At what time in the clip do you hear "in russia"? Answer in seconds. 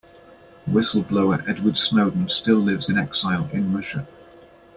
3.53-4.07